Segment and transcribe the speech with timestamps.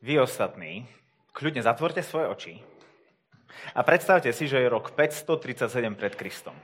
[0.00, 0.88] Vy ostatní,
[1.36, 2.54] kľudne zatvorte svoje oči
[3.76, 6.56] a predstavte si, že je rok 537 pred Kristom.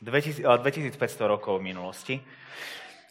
[0.00, 0.96] 2500
[1.28, 2.16] rokov minulosti.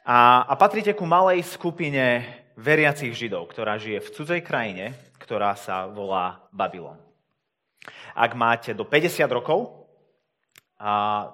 [0.09, 2.25] A, a patríte ku malej skupine
[2.57, 6.97] veriacich Židov, ktorá žije v cudzej krajine, ktorá sa volá Babylon.
[8.17, 9.85] Ak máte do 50 rokov,
[10.81, 11.29] a,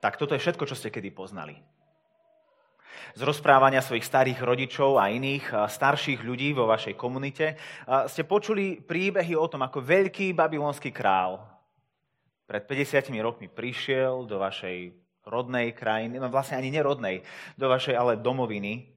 [0.00, 1.73] tak toto je všetko, čo ste kedy poznali
[3.14, 7.58] z rozprávania svojich starých rodičov a iných starších ľudí vo vašej komunite,
[8.10, 11.42] ste počuli príbehy o tom, ako veľký babylonský král
[12.44, 14.92] pred 50 rokmi prišiel do vašej
[15.24, 17.24] rodnej krajiny, no vlastne ani nerodnej,
[17.56, 18.92] do vašej ale domoviny,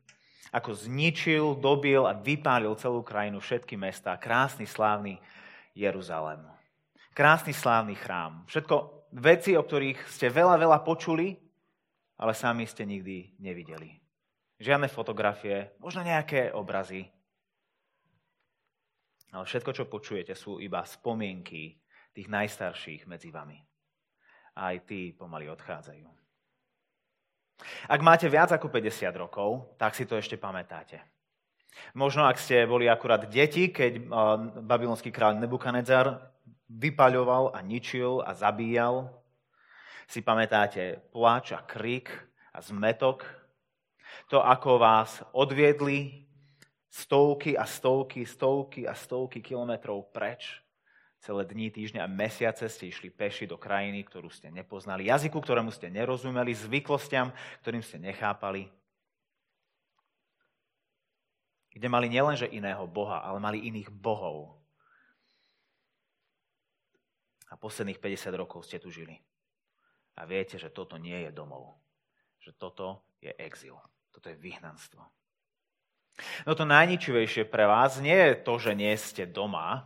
[0.52, 5.20] ako zničil, dobil a vypálil celú krajinu, všetky mesta, krásny, slávny
[5.72, 6.44] Jeruzalém.
[7.16, 8.44] Krásny, slávny chrám.
[8.52, 8.76] Všetko
[9.16, 11.40] veci, o ktorých ste veľa, veľa počuli,
[12.18, 14.02] ale sami ste nikdy nevideli.
[14.58, 17.06] Žiadne fotografie, možno nejaké obrazy.
[19.30, 21.78] Ale všetko, čo počujete, sú iba spomienky
[22.18, 23.62] tých najstarších medzi vami.
[24.58, 26.10] A aj tí pomaly odchádzajú.
[27.90, 30.98] Ak máte viac ako 50 rokov, tak si to ešte pamätáte.
[31.94, 34.10] Možno ak ste boli akurát deti, keď
[34.66, 36.34] babylonský kráľ Nebukadnezar
[36.66, 39.14] vypaľoval a ničil a zabíjal,
[40.08, 42.08] si pamätáte pláč a krik
[42.56, 43.28] a zmetok
[44.32, 46.28] to, ako vás odviedli
[46.88, 50.64] stovky a stovky, stovky a stovky kilometrov preč.
[51.18, 55.74] Celé dní, týždňa a mesiace ste išli peši do krajiny, ktorú ste nepoznali, jazyku, ktorému
[55.74, 57.34] ste nerozumeli, zvyklostiam,
[57.66, 58.70] ktorým ste nechápali.
[61.74, 64.62] Kde mali nielenže iného Boha, ale mali iných bohov.
[67.50, 69.27] A posledných 50 rokov ste tu žili.
[70.18, 71.78] A viete, že toto nie je domov.
[72.42, 72.88] Že toto
[73.22, 73.78] je exil.
[74.10, 75.02] Toto je vyhnanstvo.
[76.50, 79.86] No to najničivejšie pre vás nie je to, že nie ste doma,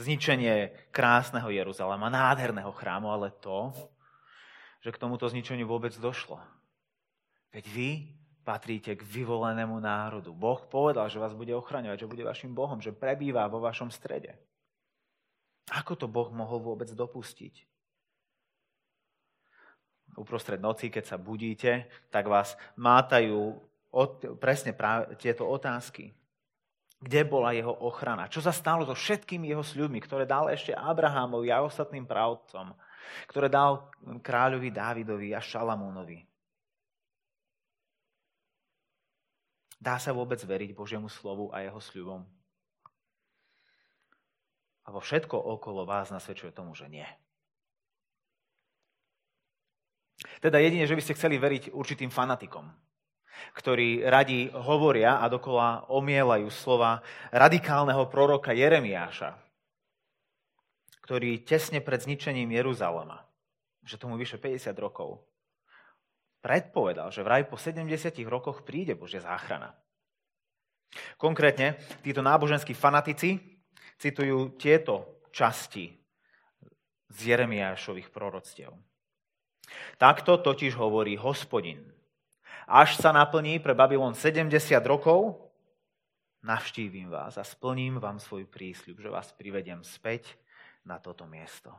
[0.00, 3.72] zničenie krásneho Jeruzalema, nádherného chrámu, ale to,
[4.80, 6.40] že k tomuto zničeniu vôbec došlo.
[7.52, 7.90] Veď vy
[8.44, 10.30] patríte k vyvolenému národu.
[10.32, 14.36] Boh povedal, že vás bude ochraňovať, že bude vašim Bohom, že prebýva vo vašom strede.
[15.72, 17.75] Ako to Boh mohol vôbec dopustiť?
[20.16, 23.56] Uprostred noci, keď sa budíte, tak vás mátajú
[23.92, 26.12] od, presne práve tieto otázky.
[26.96, 28.28] Kde bola jeho ochrana?
[28.28, 32.72] Čo sa stalo so všetkými jeho sľubmi, ktoré dal ešte Abrahamovi a ostatným pravdcom,
[33.28, 33.92] ktoré dal
[34.24, 36.24] kráľovi Dávidovi a Šalamúnovi?
[39.76, 42.24] Dá sa vôbec veriť Božiemu slovu a jeho sľubom?
[44.86, 47.06] A vo všetko okolo vás nasvedčuje tomu, že nie.
[50.40, 52.64] Teda jedine, že by ste chceli veriť určitým fanatikom,
[53.52, 59.36] ktorí radi hovoria a dokola omielajú slova radikálneho proroka Jeremiáša,
[61.04, 63.22] ktorý tesne pred zničením Jeruzalema,
[63.84, 65.20] že tomu vyše 50 rokov,
[66.40, 69.76] predpovedal, že vraj po 70 rokoch príde Božia záchrana.
[71.20, 73.36] Konkrétne títo náboženskí fanatici
[74.00, 75.92] citujú tieto časti
[77.12, 78.72] z Jeremiášových proroctiev.
[79.96, 81.82] Takto totiž hovorí hospodin.
[82.66, 84.50] Až sa naplní pre Babylon 70
[84.86, 85.38] rokov,
[86.42, 90.34] navštívim vás a splním vám svoj prísľub, že vás privediem späť
[90.86, 91.74] na toto miesto.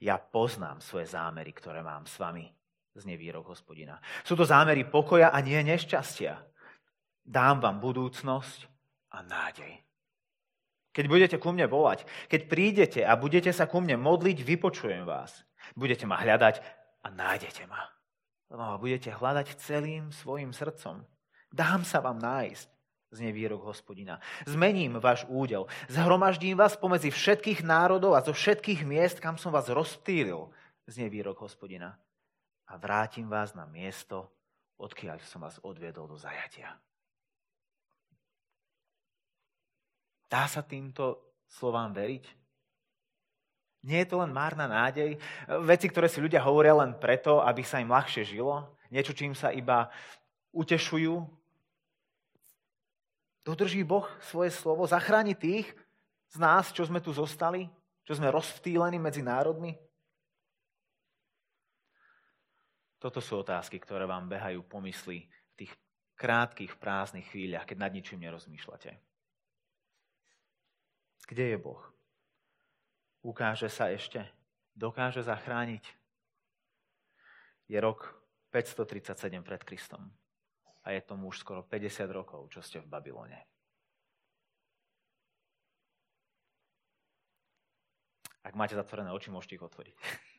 [0.00, 2.48] Ja poznám svoje zámery, ktoré mám s vami,
[2.96, 4.00] znie výrok hospodina.
[4.24, 6.40] Sú to zámery pokoja a nie nešťastia.
[7.24, 8.68] Dám vám budúcnosť
[9.12, 9.80] a nádej.
[10.94, 15.42] Keď budete ku mne volať, keď prídete a budete sa ku mne modliť, vypočujem vás.
[15.74, 17.84] Budete ma hľadať a nájdete ma.
[18.48, 21.04] Lebo ma budete hľadať celým svojim srdcom.
[21.52, 22.68] Dám sa vám nájsť,
[23.14, 24.18] znie výrok hospodina.
[24.48, 25.70] Zmením váš údel.
[25.86, 30.50] Zhromaždím vás pomedzi všetkých národov a zo všetkých miest, kam som vás rozptýlil,
[30.88, 31.94] znie výrok hospodina.
[32.66, 34.32] A vrátim vás na miesto,
[34.80, 36.74] odkiaľ som vás odviedol do zajatia.
[40.26, 42.43] Dá sa týmto slovám veriť?
[43.84, 45.20] Nie je to len márna nádej?
[45.68, 48.64] Veci, ktoré si ľudia hovoria len preto, aby sa im ľahšie žilo?
[48.88, 49.92] Niečo, čím sa iba
[50.56, 51.20] utešujú?
[53.44, 54.88] Dodrží Boh svoje slovo?
[54.88, 55.68] Zachráni tých
[56.32, 57.68] z nás, čo sme tu zostali?
[58.08, 59.76] Čo sme rozvtýlení medzi národmi?
[62.96, 65.72] Toto sú otázky, ktoré vám behajú po mysli v tých
[66.16, 68.96] krátkých, prázdnych chvíľach, keď nad ničím nerozmýšľate.
[71.28, 71.93] Kde je Boh?
[73.24, 74.20] ukáže sa ešte,
[74.76, 75.82] dokáže zachrániť.
[77.66, 78.12] Je rok
[78.52, 80.12] 537 pred Kristom
[80.84, 83.40] a je tomu už skoro 50 rokov, čo ste v Babylone.
[88.44, 89.96] Ak máte zatvorené oči, môžete ich otvoriť.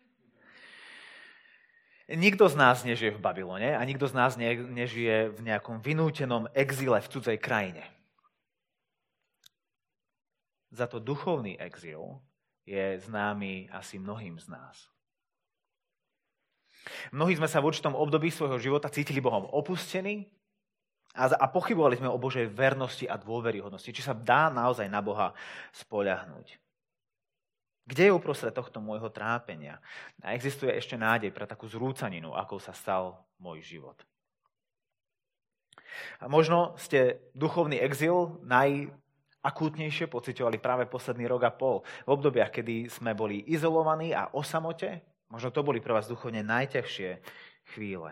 [2.13, 6.45] nikto z nás nežije v Babylone a nikto z nás ne, nežije v nejakom vynútenom
[6.53, 7.81] exíle v cudzej krajine.
[10.69, 12.21] Za to duchovný exil
[12.65, 14.89] je známy asi mnohým z nás.
[17.13, 20.29] Mnohí sme sa v určitom období svojho života cítili Bohom opustení
[21.15, 23.87] a, pochybovali sme o Božej vernosti a dôveryhodnosti.
[23.87, 25.31] Či sa dá naozaj na Boha
[25.71, 26.59] spoľahnúť.
[27.85, 29.79] Kde je uprostred tohto môjho trápenia?
[30.19, 33.95] A existuje ešte nádej pre takú zrúcaninu, ako sa stal môj život.
[36.19, 38.41] A možno ste duchovný exil
[39.45, 41.85] najakútnejšie pocitovali práve posledný rok a pol.
[42.09, 46.41] V obdobiach, kedy sme boli izolovaní a o samote, možno to boli pre vás duchovne
[46.41, 47.21] najťažšie
[47.77, 48.09] chvíle.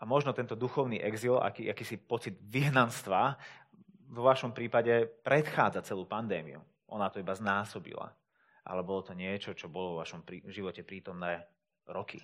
[0.00, 3.36] A možno tento duchovný exil, aký, akýsi pocit vyhnanstva,
[4.08, 6.64] vo vašom prípade predchádza celú pandémiu.
[6.88, 8.16] Ona to iba znásobila.
[8.64, 11.44] Ale bolo to niečo, čo bolo vo vašom živote prítomné
[11.84, 12.20] roky.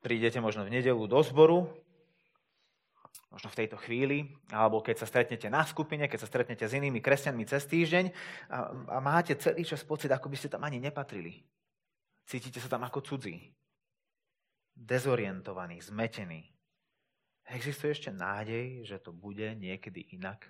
[0.00, 1.68] Prídete možno v nedelu do zboru,
[3.30, 6.98] možno v tejto chvíli, alebo keď sa stretnete na skupine, keď sa stretnete s inými
[6.98, 8.04] kresťanmi cez týždeň
[8.50, 8.58] a,
[8.90, 11.44] a máte celý čas pocit, ako by ste tam ani nepatrili.
[12.26, 13.38] Cítite sa tam ako cudzí,
[14.74, 16.48] dezorientovaní, zmetení.
[17.50, 20.48] Existuje ešte nádej, že to bude niekedy inak?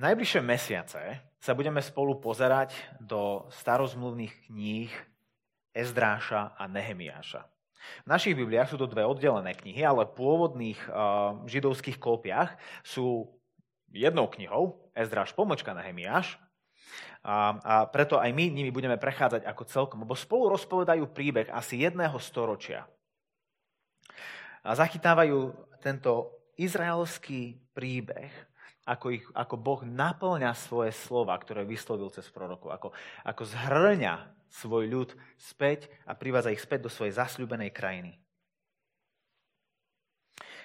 [0.00, 1.02] Najbližšie mesiace
[1.36, 4.92] sa budeme spolu pozerať do starozmluvných kníh
[5.74, 7.46] Ezdráša a Nehemiáša.
[8.04, 13.32] V našich Bibliách sú to dve oddelené knihy, ale v pôvodných uh, židovských kópiách sú
[13.90, 16.36] jednou knihou, Ezdráš pomočka Nehemiáš,
[17.20, 21.84] a, a preto aj my nimi budeme prechádzať ako celkom, lebo spolu rozpovedajú príbeh asi
[21.84, 22.88] jedného storočia.
[24.64, 25.52] A zachytávajú
[25.84, 28.32] tento izraelský príbeh,
[28.88, 32.88] ako, ich, ako Boh naplňa svoje slova, ktoré vyslovil cez prorokov, ako,
[33.24, 38.18] ako zhrňa svoj ľud späť a privádza ich späť do svojej zasľúbenej krajiny.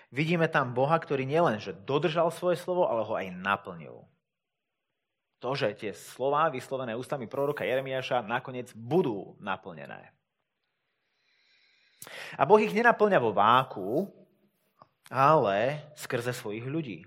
[0.10, 4.06] Vidíme tam Boha, ktorý nielen, že dodržal svoje slovo, ale ho aj naplnil
[5.46, 10.10] to, že tie slová vyslovené ústami proroka Jeremiáša nakoniec budú naplnené.
[12.34, 14.10] A Boh ich nenaplňa vo váku,
[15.06, 17.06] ale skrze svojich ľudí.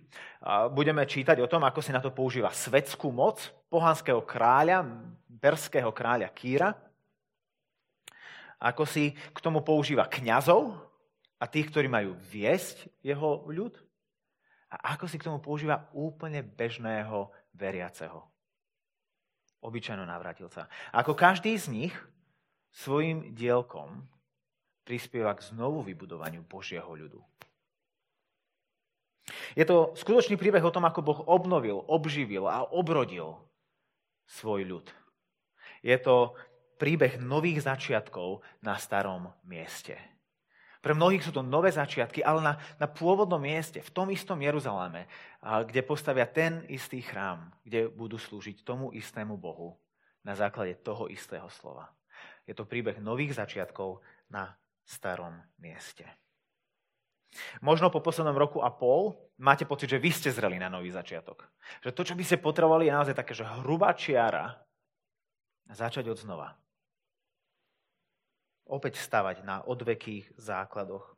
[0.71, 4.87] Budeme čítať o tom, ako si na to používa svetskú moc pohanského kráľa,
[5.39, 6.75] berského kráľa Kýra,
[8.59, 10.75] ako si k tomu používa kňazov
[11.39, 13.79] a tých, ktorí majú viesť jeho ľud,
[14.69, 18.21] a ako si k tomu používa úplne bežného veriaceho.
[19.65, 20.69] Obyčajno navratilca.
[20.93, 21.95] Ako každý z nich
[22.71, 24.05] svojim dielkom
[24.85, 27.21] prispieva k znovu vybudovaniu Božieho ľudu.
[29.57, 33.37] Je to skutočný príbeh o tom, ako Boh obnovil, obživil a obrodil
[34.29, 34.87] svoj ľud.
[35.83, 36.35] Je to
[36.79, 39.99] príbeh nových začiatkov na starom mieste.
[40.79, 45.11] Pre mnohých sú to nové začiatky, ale na, na pôvodnom mieste, v tom istom Jeruzaleme,
[45.43, 49.75] kde postavia ten istý chrám, kde budú slúžiť tomu istému Bohu
[50.23, 51.91] na základe toho istého slova.
[52.47, 54.55] Je to príbeh nových začiatkov na
[54.87, 56.07] starom mieste.
[57.61, 61.45] Možno po poslednom roku a pol máte pocit, že vy ste zreli na nový začiatok.
[61.85, 64.57] Že to, čo by ste potrebovali, je naozaj také, že hrubá čiara
[65.69, 66.57] a začať od znova
[68.69, 71.17] opäť stavať na odvekých základoch.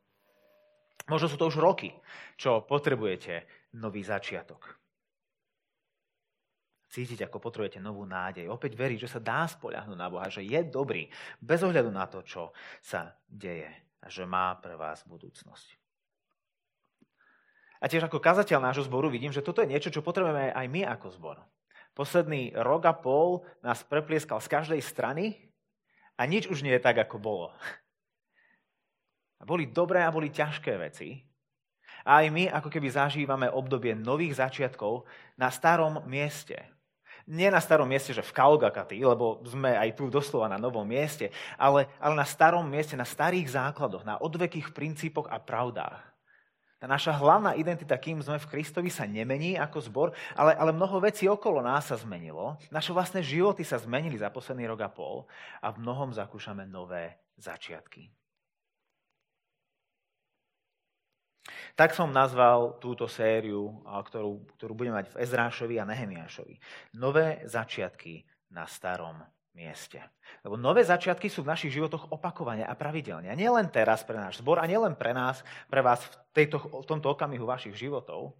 [1.10, 1.90] Možno sú to už roky,
[2.38, 3.42] čo potrebujete
[3.74, 4.78] nový začiatok.
[6.90, 8.50] Cítiť, ako potrebujete novú nádej.
[8.50, 11.06] Opäť veriť, že sa dá spoľahnúť na Boha, že je dobrý,
[11.38, 12.50] bez ohľadu na to, čo
[12.82, 13.70] sa deje
[14.02, 15.78] a že má pre vás budúcnosť.
[17.80, 20.82] A tiež ako kazateľ nášho zboru vidím, že toto je niečo, čo potrebujeme aj my
[20.98, 21.38] ako zbor.
[22.00, 25.36] Posledný rok a pol nás preplieskal z každej strany
[26.16, 27.52] a nič už nie je tak, ako bolo.
[29.36, 31.20] A boli dobré a boli ťažké veci.
[32.08, 35.04] A aj my ako keby zažívame obdobie nových začiatkov
[35.36, 36.56] na starom mieste.
[37.28, 41.28] Nie na starom mieste, že v Kalgakaty, lebo sme aj tu doslova na novom mieste,
[41.60, 46.09] ale, ale na starom mieste, na starých základoch, na odvekých princípoch a pravdách.
[46.80, 50.96] Tá naša hlavná identita, kým sme v Kristovi, sa nemení ako zbor, ale, ale mnoho
[51.04, 52.56] vecí okolo nás sa zmenilo.
[52.72, 55.28] Naše vlastné životy sa zmenili za posledný rok a pol
[55.60, 58.08] a v mnohom zakúšame nové začiatky.
[61.76, 66.56] Tak som nazval túto sériu, ktorú, ktorú budeme mať v Ezrášovi a Nehemiášovi.
[66.96, 68.24] Nové začiatky
[68.56, 69.20] na starom
[69.54, 69.98] mieste.
[70.46, 73.28] Lebo nové začiatky sú v našich životoch opakovane a pravidelne.
[73.30, 76.86] A nielen teraz pre náš zbor, a nielen pre nás, pre vás v, tejto, v
[76.86, 78.34] tomto okamihu vašich životov.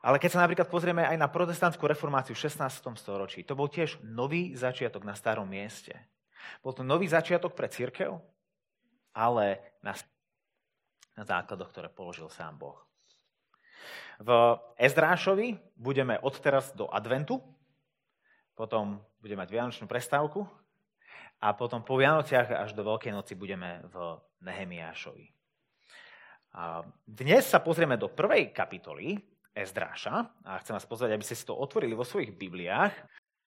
[0.00, 2.88] Ale keď sa napríklad pozrieme aj na protestantskú reformáciu v 16.
[2.96, 5.92] storočí, to bol tiež nový začiatok na starom mieste.
[6.64, 8.16] Bol to nový začiatok pre církev,
[9.12, 9.92] ale na,
[11.20, 12.80] na základoch, ktoré položil sám Boh.
[14.20, 14.30] V
[14.76, 17.40] Ezdrášovi budeme odteraz do adventu,
[18.60, 20.44] potom budeme mať Vianočnú prestávku
[21.40, 25.32] a potom po Vianociach až do Veľkej noci budeme v Nehemiášovi.
[27.08, 29.16] Dnes sa pozrieme do prvej kapitoly
[29.56, 32.92] Ezdráša a chcem vás pozvať, aby ste si to otvorili vo svojich Bibliách,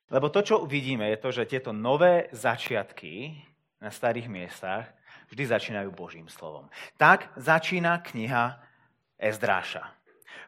[0.10, 3.38] lebo to, čo uvidíme, je to, že tieto nové začiatky
[3.77, 4.89] na starých miestach
[5.29, 6.74] vždy začínajú Božím slovom.
[6.98, 8.58] Tak začína kniha
[9.22, 9.93] Ezdráša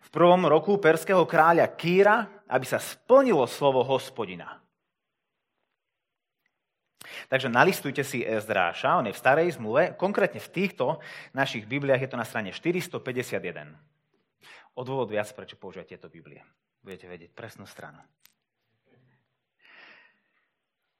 [0.06, 4.62] v prvom roku perského kráľa Kýra, aby sa splnilo slovo hospodina.
[7.30, 11.00] Takže nalistujte si Ezdráša, on je v starej zmluve, konkrétne v týchto
[11.34, 13.78] našich Bibliách je to na strane 451.
[14.76, 16.44] Odôvod viac, prečo používate tieto Biblie.
[16.84, 18.02] Budete vedieť presnú stranu.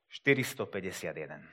[0.10, 1.44] 451.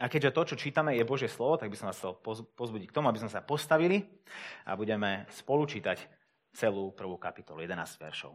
[0.00, 2.16] A keďže to, čo čítame, je Božie slovo, tak by som vás chcel
[2.56, 4.02] pozbudiť k tomu, aby sme sa postavili
[4.64, 6.21] a budeme spolu čítať
[6.52, 8.32] celú prvú kapitolu, 11 veršov.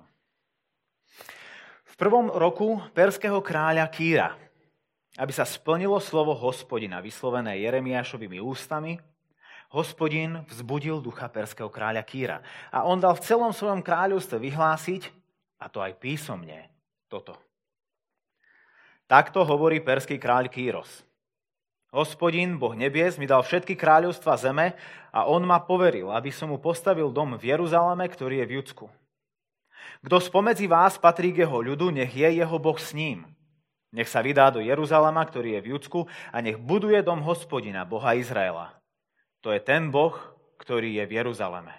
[1.88, 4.36] V prvom roku perského kráľa Kýra,
[5.18, 9.02] aby sa splnilo slovo hospodina, vyslovené Jeremiášovými ústami,
[9.74, 12.38] hospodin vzbudil ducha perského kráľa Kýra.
[12.70, 15.10] A on dal v celom svojom kráľovstve vyhlásiť,
[15.58, 16.70] a to aj písomne,
[17.10, 17.34] toto.
[19.08, 21.02] Takto hovorí perský kráľ Kýros.
[21.98, 24.78] Hospodin, Boh nebies, mi dal všetky kráľovstva zeme
[25.10, 28.86] a on ma poveril, aby som mu postavil dom v Jeruzaleme, ktorý je v Judsku.
[30.06, 33.26] Kto spomedzi vás patrí k jeho ľudu, nech je jeho Boh s ním.
[33.90, 36.00] Nech sa vydá do Jeruzalema, ktorý je v Judsku
[36.30, 38.78] a nech buduje dom hospodina, Boha Izraela.
[39.42, 40.14] To je ten Boh,
[40.62, 41.74] ktorý je v Jeruzaleme.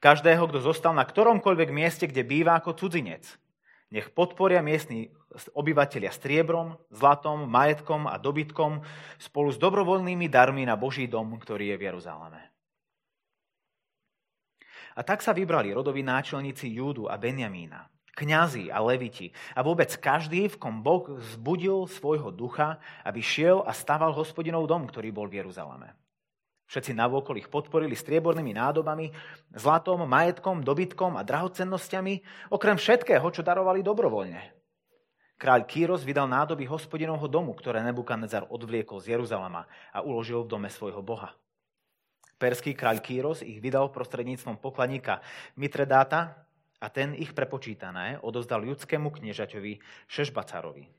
[0.00, 3.36] Každého, kto zostal na ktoromkoľvek mieste, kde býva ako cudzinec,
[3.92, 5.12] nech podporia miestni
[5.54, 8.82] obyvateľia striebrom, zlatom, majetkom a dobytkom
[9.18, 12.40] spolu s dobrovoľnými darmi na Boží dom, ktorý je v Jeruzaleme.
[14.98, 17.86] A tak sa vybrali rodoví náčelníci Júdu a Benjamína,
[18.18, 23.70] kňazi a leviti a vôbec každý, v kom Boh zbudil svojho ducha, aby šiel a
[23.70, 25.94] staval hospodinov dom, ktorý bol v Jeruzaleme.
[26.70, 29.10] Všetci navokol ich podporili striebornými nádobami,
[29.54, 32.14] zlatom, majetkom, dobytkom a drahocennosťami,
[32.54, 34.59] okrem všetkého, čo darovali dobrovoľne.
[35.40, 40.68] Kráľ Kýros vydal nádoby hospodinovho domu, ktoré Nebukadnezar odvliekol z Jeruzalema a uložil v dome
[40.68, 41.32] svojho boha.
[42.36, 45.24] Perský kráľ Kýros ich vydal prostredníctvom pokladníka
[45.56, 46.44] Mitredáta
[46.76, 49.80] a ten ich prepočítané odozdal judskému kniežaťovi
[50.12, 50.92] Šešbacarovi.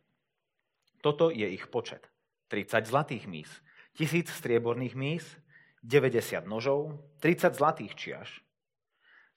[1.06, 2.10] Toto je ich počet.
[2.50, 3.50] 30 zlatých mís,
[3.94, 5.26] tisíc strieborných mís,
[5.86, 8.42] 90 nožov, 30 zlatých čiaž,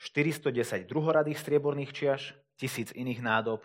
[0.01, 2.21] 410 druhoradých strieborných čiaž,
[2.57, 3.65] tisíc iných nádob,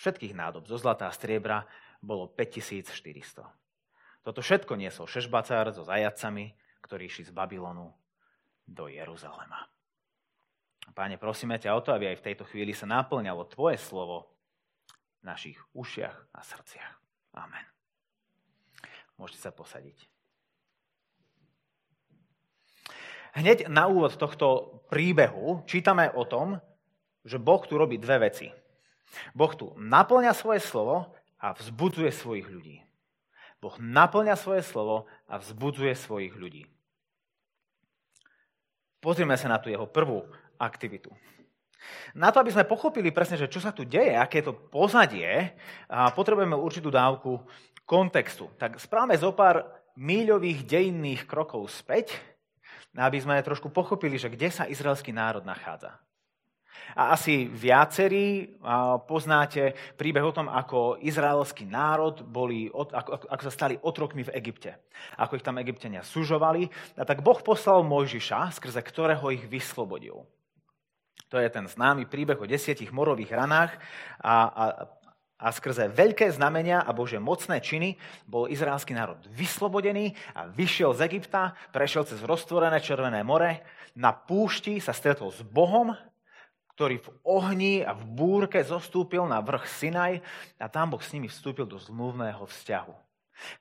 [0.00, 1.68] všetkých nádob zo zlata a striebra
[2.00, 3.44] bolo 5400.
[4.24, 7.92] Toto všetko niesol Šešbacár so zajacami, ktorí išli z Babylonu
[8.64, 9.68] do Jeruzalema.
[10.96, 14.32] Páne, prosíme ťa o to, aby aj v tejto chvíli sa naplňalo Tvoje slovo
[15.20, 16.94] v našich ušiach a srdciach.
[17.36, 17.62] Amen.
[19.20, 20.08] Môžete sa posadiť.
[23.30, 26.58] Hneď na úvod tohto príbehu čítame o tom,
[27.22, 28.50] že Boh tu robí dve veci.
[29.34, 32.76] Boh tu naplňa svoje slovo a vzbudzuje svojich ľudí.
[33.60, 36.64] Boh naplňa svoje slovo a vzbudzuje svojich ľudí.
[39.00, 40.28] Pozrime sa na tú jeho prvú
[40.60, 41.08] aktivitu.
[42.12, 45.56] Na to, aby sme pochopili presne, že čo sa tu deje, aké je to pozadie,
[45.88, 47.40] potrebujeme určitú dávku
[47.88, 48.52] kontextu.
[48.60, 49.64] Tak správame zo pár
[49.96, 52.20] míľových dejinných krokov späť
[52.98, 55.94] aby sme trošku pochopili, že kde sa izraelský národ nachádza.
[56.96, 58.58] A asi viacerí
[59.06, 64.80] poznáte príbeh o tom, ako izraelský národ boli, ako, ako sa stali otrokmi v Egypte.
[65.16, 66.66] Ako ich tam egyptiania sužovali.
[66.98, 70.26] A tak Boh poslal Mojžiša, skrze ktorého ich vyslobodil.
[71.30, 73.78] To je ten známy príbeh o desiatich morových ranách
[74.18, 74.64] a, a
[75.40, 77.96] a skrze veľké znamenia a Bože mocné činy
[78.28, 83.64] bol izraelský národ vyslobodený a vyšiel z Egypta, prešiel cez roztvorené Červené more,
[83.96, 85.96] na púšti sa stretol s Bohom,
[86.80, 90.24] ktorý v ohni a v búrke zostúpil na vrch Sinaj
[90.56, 92.96] a tam Boh s nimi vstúpil do zmluvného vzťahu,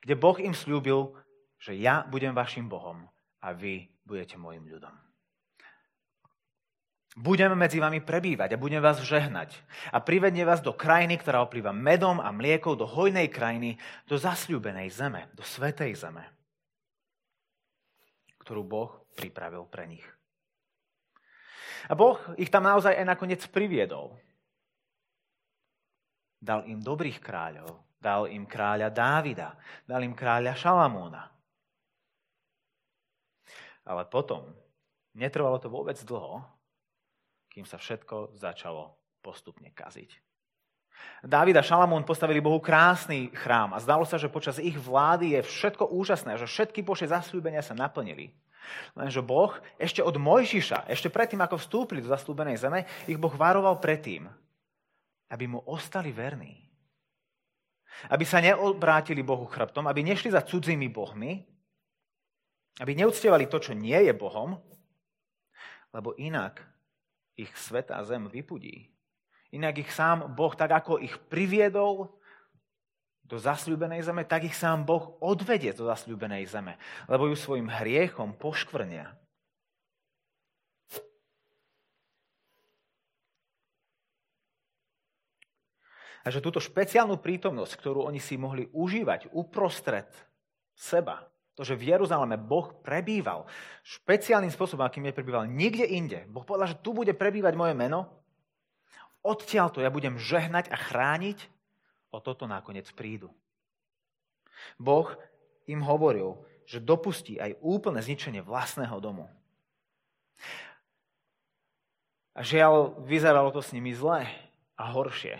[0.07, 1.11] kde Boh im slúbil,
[1.59, 3.11] že ja budem vašim Bohom
[3.43, 4.95] a vy budete môjim ľudom.
[7.19, 9.51] Budeme medzi vami prebývať a budeme vás žehnať.
[9.91, 13.75] A privedne vás do krajiny, ktorá oplýva medom a mliekou, do hojnej krajiny,
[14.07, 16.23] do zasľúbenej zeme, do svetej zeme,
[18.47, 20.07] ktorú Boh pripravil pre nich.
[21.89, 24.13] A Boh ich tam naozaj aj nakoniec priviedol.
[26.37, 31.27] Dal im dobrých kráľov, dal im kráľa Dávida, dal im kráľa Šalamúna.
[33.89, 34.53] Ale potom,
[35.17, 36.45] netrvalo to vôbec dlho,
[37.49, 38.93] kým sa všetko začalo
[39.25, 40.29] postupne kaziť.
[41.25, 45.41] Dávid a Šalamún postavili Bohu krásny chrám a zdalo sa, že počas ich vlády je
[45.43, 48.31] všetko úžasné, že všetky Božie zasľúbenia sa naplnili.
[48.93, 53.79] Lenže Boh ešte od Mojžiša, ešte predtým, ako vstúpili do zaslúbenej zeme, ich Boh varoval
[53.81, 54.29] predtým,
[55.29, 56.69] aby mu ostali verní.
[58.07, 61.43] Aby sa neobrátili Bohu chrbtom, aby nešli za cudzími bohmi,
[62.79, 64.55] aby neúctievali to, čo nie je Bohom,
[65.91, 66.63] lebo inak
[67.35, 68.87] ich svetá zem vypudí.
[69.49, 72.18] Inak ich sám Boh, tak ako ich priviedol
[73.29, 78.33] do zasľúbenej zeme, tak ich sám Boh odvedie do zasľúbenej zeme, lebo ju svojim hriechom
[78.33, 79.13] poškvrnia.
[86.25, 90.09] A že túto špeciálnu prítomnosť, ktorú oni si mohli užívať uprostred
[90.75, 93.43] seba, to, že v Jeruzaleme Boh prebýval
[93.83, 96.23] špeciálnym spôsobom, akým je prebýval nikde inde.
[96.31, 98.07] Boh povedal, že tu bude prebývať moje meno.
[99.19, 101.58] Odtiaľ to ja budem žehnať a chrániť.
[102.09, 103.29] O toto nakoniec prídu.
[104.81, 105.13] Boh
[105.69, 109.25] im hovoril, že dopustí aj úplné zničenie vlastného domu.
[112.33, 114.25] A žiaľ, vyzeralo to s nimi zle
[114.77, 115.37] a horšie.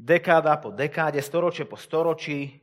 [0.00, 2.56] Dekáda po dekáde, storočie po storočí,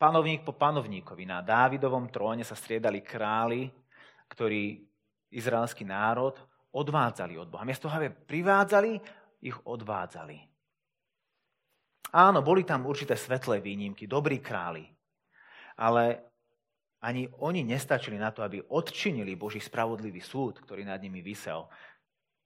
[0.00, 1.28] panovník po panovníkovi.
[1.28, 3.68] Na Dávidovom tróne sa striedali králi,
[4.32, 4.82] ktorí
[5.30, 6.34] izraelský národ
[6.74, 7.68] odvádzali od Boha.
[7.68, 8.98] Miesto aby privádzali,
[9.44, 10.53] ich odvádzali.
[12.14, 14.86] Áno, boli tam určité svetlé výnimky, dobrí králi,
[15.74, 16.30] ale
[17.02, 21.66] ani oni nestačili na to, aby odčinili Boží spravodlivý súd, ktorý nad nimi vysel.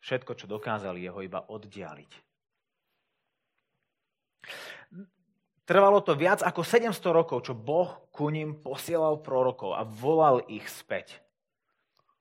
[0.01, 2.13] Všetko, čo dokázali, jeho iba oddialiť.
[5.69, 10.65] Trvalo to viac ako 700 rokov, čo Boh ku ním posielal prorokov a volal ich
[10.65, 11.21] späť.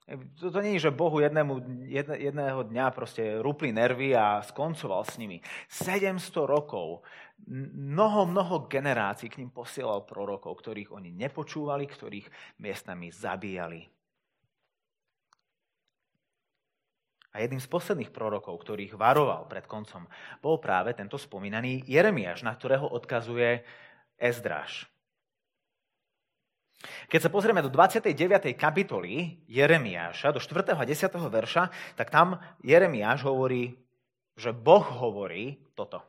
[0.07, 5.03] To, to nie je, že Bohu jednému, jedne, jedného dňa proste rúpli nervy a skoncoval
[5.03, 5.43] s nimi.
[5.67, 7.03] 700 rokov,
[7.75, 12.23] mnoho, mnoho generácií k ním posielal prorokov, ktorých oni nepočúvali, ktorých
[12.63, 13.83] miestami zabíjali.
[17.35, 20.07] A jedným z posledných prorokov, ktorých varoval pred koncom,
[20.39, 23.61] bol práve tento spomínaný Jeremiáš, na ktorého odkazuje
[24.15, 24.87] Ezdráš.
[27.09, 28.53] Keď sa pozrieme do 29.
[28.53, 30.77] kapitoly Jeremiáša, do 4.
[30.77, 31.09] a 10.
[31.09, 31.63] verša,
[31.97, 33.73] tak tam Jeremiáš hovorí,
[34.37, 36.05] že Boh hovorí toto.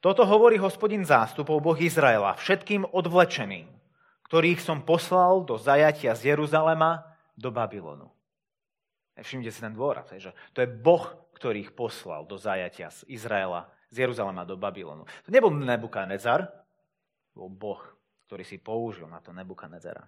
[0.00, 3.68] Toto hovorí hospodin zástupov, Boh Izraela, všetkým odvlečeným,
[4.28, 7.04] ktorých som poslal do zajatia z Jeruzalema
[7.36, 8.08] do Babylonu.
[9.14, 11.06] Všimnite si ten dôraz, že to je Boh,
[11.38, 15.06] ktorý ich poslal do zajatia z Izraela, z Jeruzalema do Babylonu.
[15.06, 16.50] To nebol Nebukadnezar,
[17.30, 17.93] bol Boh,
[18.26, 20.04] ktorý si použil na to Nebukadnezara.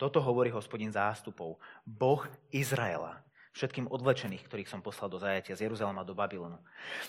[0.00, 1.60] Toto hovorí hospodin zástupov.
[1.84, 3.20] Boh Izraela.
[3.50, 6.62] Všetkým odvlečených, ktorých som poslal do zajatia z Jeruzalema do Babylonu.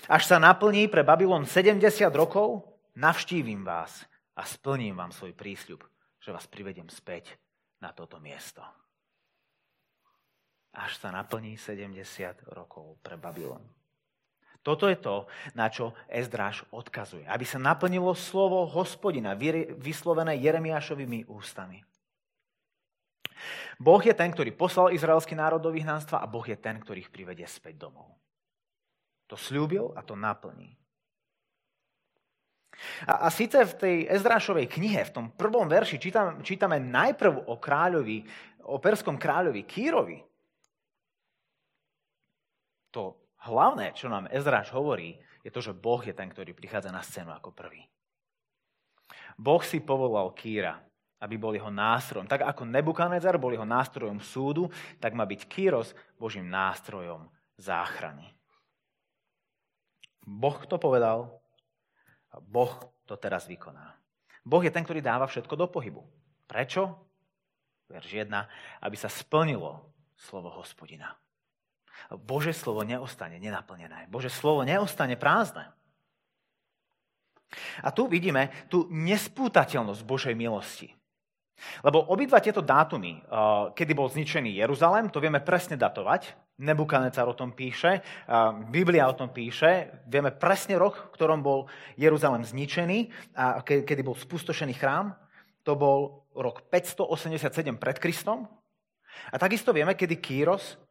[0.10, 1.86] Až sa naplní pre Babylon 70
[2.18, 2.66] rokov,
[2.98, 5.86] navštívim vás a splním vám svoj prísľub,
[6.18, 7.38] že vás privedem späť
[7.78, 8.66] na toto miesto
[10.74, 13.64] až sa naplní 70 rokov pre Babylon.
[14.62, 15.26] Toto je to,
[15.58, 17.26] na čo Ezdráž odkazuje.
[17.26, 19.34] Aby sa naplnilo slovo hospodina,
[19.78, 21.82] vyslovené Jeremiášovými ústami.
[23.82, 27.10] Boh je ten, ktorý poslal izraelský národ do vyhnanstva a Boh je ten, ktorý ich
[27.10, 28.14] privedie späť domov.
[29.34, 30.78] To slúbil a to naplní.
[33.10, 37.58] A, a síce v tej Ezdrášovej knihe, v tom prvom verši, čítame, čítame najprv o
[37.58, 38.26] kráľovi,
[38.70, 40.20] o perskom kráľovi Kýrovi,
[42.92, 47.02] to hlavné, čo nám Ezráš hovorí, je to, že Boh je ten, ktorý prichádza na
[47.02, 47.82] scénu ako prvý.
[49.38, 50.78] Boh si povolal Kýra,
[51.22, 52.30] aby bol jeho nástrojom.
[52.30, 54.70] Tak ako Nebukadnezar bol jeho nástrojom súdu,
[55.02, 57.26] tak má byť Kýros Božím nástrojom
[57.58, 58.30] záchrany.
[60.22, 61.42] Boh to povedal
[62.30, 62.78] a Boh
[63.10, 63.98] to teraz vykoná.
[64.46, 66.02] Boh je ten, ktorý dáva všetko do pohybu.
[66.46, 66.98] Prečo?
[67.90, 68.30] Verš 1.
[68.82, 71.14] Aby sa splnilo slovo hospodina.
[72.10, 74.10] Bože slovo neostane nenaplnené.
[74.10, 75.70] Bože slovo neostane prázdne.
[77.84, 80.96] A tu vidíme tú nespútateľnosť Božej milosti.
[81.86, 83.22] Lebo obidva tieto dátumy,
[83.78, 86.34] kedy bol zničený Jeruzalém, to vieme presne datovať.
[86.58, 88.02] Nebukanecar o tom píše,
[88.70, 94.18] Biblia o tom píše, vieme presne rok, v ktorom bol Jeruzalém zničený a kedy bol
[94.18, 95.14] spustošený chrám.
[95.66, 98.50] To bol rok 587 pred Kristom.
[99.30, 100.82] A takisto vieme, kedy Kýros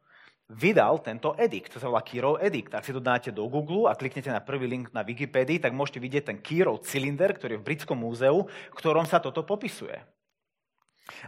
[0.51, 1.71] vydal tento edikt.
[1.71, 2.75] To sa volá Kírov edikt.
[2.75, 6.03] Ak si to dáte do Google a kliknete na prvý link na Wikipedii, tak môžete
[6.03, 9.95] vidieť ten Kírov cylinder, ktorý je v Britskom múzeu, v ktorom sa toto popisuje.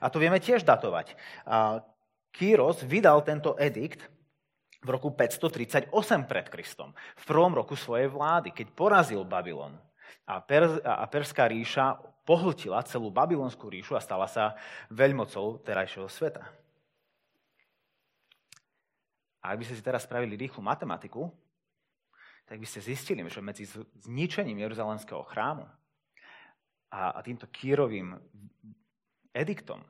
[0.03, 1.15] A to vieme tiež datovať.
[2.33, 4.03] Kýros vydal tento edikt
[4.83, 5.93] v roku 538
[6.27, 9.79] pred Kristom, v prvom roku svojej vlády, keď porazil Babylon.
[10.27, 14.55] A, per, a Perská ríša pohltila celú babylonskú ríšu a stala sa
[14.91, 16.62] veľmocou terajšieho sveta.
[19.43, 21.27] A ak by ste si teraz spravili rýchlu matematiku,
[22.47, 23.67] tak by ste zistili, že medzi
[24.07, 25.67] zničením Jeruzalemského chrámu
[26.91, 28.15] a, a týmto Kýrovým
[29.35, 29.83] ediktom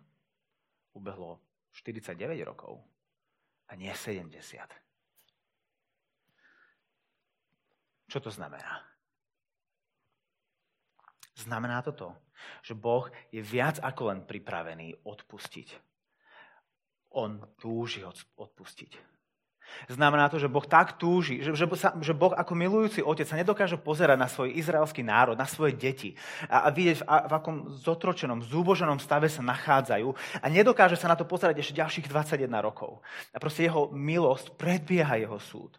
[0.94, 1.42] ubehlo
[1.74, 2.82] 49 rokov
[3.70, 4.38] a nie 70.
[8.10, 8.86] Čo to znamená?
[11.34, 12.10] Znamená to to,
[12.62, 15.70] že Boh je viac ako len pripravený odpustiť.
[17.18, 18.06] On túži
[18.38, 19.13] odpustiť.
[19.90, 23.36] Znamená to, že Boh tak túži, že, že, sa, že Boh ako milujúci otec sa
[23.36, 26.16] nedokáže pozerať na svoj izraelský národ, na svoje deti
[26.48, 30.08] a, a vidieť, v, a, v akom zotročenom, zúboženom stave sa nachádzajú
[30.40, 33.04] a nedokáže sa na to pozerať ešte ďalších 21 rokov.
[33.36, 35.76] A proste jeho milosť predbieha jeho súd.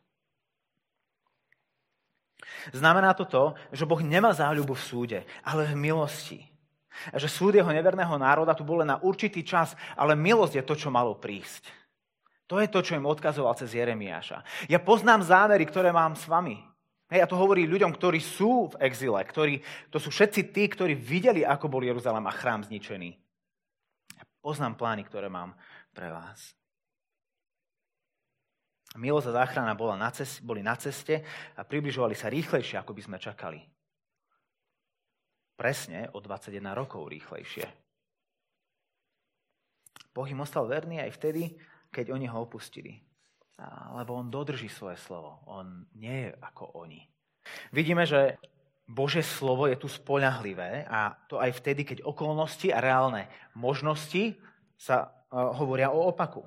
[2.73, 6.41] Znamená to to, že Boh nemá záľubu v súde, ale v milosti.
[7.13, 10.65] A že súd jeho neverného národa tu bol len na určitý čas, ale milosť je
[10.65, 11.84] to, čo malo prísť.
[12.49, 14.69] To je to, čo im odkazoval cez Jeremiáša.
[14.69, 16.61] Ja poznám zámery, ktoré mám s vami.
[17.09, 19.61] Hej, a to hovorí ľuďom, ktorí sú v exile, ktorí,
[19.93, 23.11] to sú všetci tí, ktorí videli, ako bol Jeruzalém a chrám zničený.
[24.17, 25.57] Ja poznám plány, ktoré mám
[25.93, 26.57] pre vás.
[28.95, 31.27] Milosť a záchrana bola na ceste, boli na ceste
[31.59, 33.61] a približovali sa rýchlejšie, ako by sme čakali.
[35.55, 37.67] Presne o 21 rokov rýchlejšie.
[40.15, 41.59] Boh im ostal verný aj vtedy,
[41.95, 42.99] keď oni ho opustili.
[43.95, 45.39] Lebo on dodrží svoje slovo.
[45.47, 47.07] On nie je ako oni.
[47.71, 48.35] Vidíme, že
[48.85, 54.37] Bože slovo je tu spoľahlivé a to aj vtedy, keď okolnosti a reálne možnosti
[54.77, 56.45] sa uh, hovoria o opaku.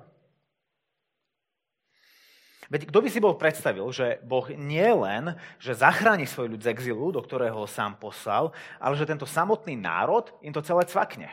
[2.68, 6.70] Veď kto by si bol predstavil, že Boh nie len, že zachráni svoj ľud z
[6.76, 11.32] exilu, do ktorého ho sám poslal, ale že tento samotný národ im to celé cvakne.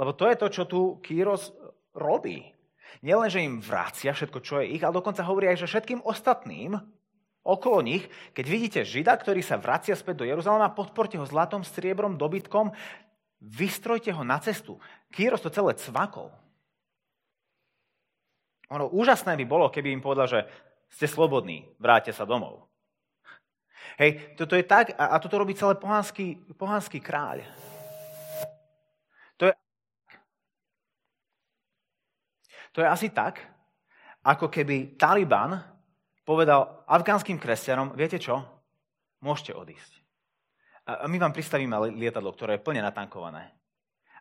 [0.00, 1.52] Lebo to je to, čo tu Kýros
[1.92, 2.56] robí.
[3.00, 6.76] Nielen, im vracia všetko, čo je ich, ale dokonca hovorí aj, že všetkým ostatným
[7.40, 8.04] okolo nich,
[8.36, 12.74] keď vidíte Žida, ktorý sa vracia späť do Jeruzalema, podporte ho zlatom, striebrom, dobytkom,
[13.40, 14.76] vystrojte ho na cestu.
[15.08, 16.28] Kýros to celé cvakol.
[18.70, 20.40] Ono úžasné by bolo, keby im povedal, že
[20.92, 22.70] ste slobodní, vráte sa domov.
[23.98, 27.42] Hej, toto je tak, a, a toto robí celé pohanský, pohanský kráľ.
[32.76, 33.42] To je asi tak,
[34.22, 35.58] ako keby Taliban
[36.22, 38.44] povedal afgánskym kresťanom, viete čo,
[39.24, 39.92] môžete odísť.
[40.86, 43.52] A my vám pristavíme lietadlo, ktoré je plne natankované.